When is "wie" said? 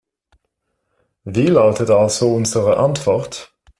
1.25-1.45